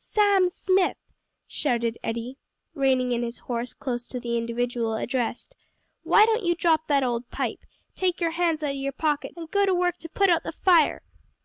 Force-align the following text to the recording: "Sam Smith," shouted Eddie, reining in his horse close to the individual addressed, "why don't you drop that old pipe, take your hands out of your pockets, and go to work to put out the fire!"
"Sam 0.00 0.48
Smith," 0.48 0.96
shouted 1.48 1.98
Eddie, 2.04 2.38
reining 2.72 3.10
in 3.10 3.24
his 3.24 3.38
horse 3.38 3.74
close 3.74 4.06
to 4.06 4.20
the 4.20 4.36
individual 4.38 4.94
addressed, 4.94 5.56
"why 6.04 6.24
don't 6.24 6.44
you 6.44 6.54
drop 6.54 6.86
that 6.86 7.02
old 7.02 7.28
pipe, 7.30 7.64
take 7.96 8.20
your 8.20 8.30
hands 8.30 8.62
out 8.62 8.70
of 8.76 8.76
your 8.76 8.92
pockets, 8.92 9.34
and 9.36 9.50
go 9.50 9.66
to 9.66 9.74
work 9.74 9.96
to 9.98 10.08
put 10.08 10.30
out 10.30 10.44
the 10.44 10.52
fire!" 10.52 11.02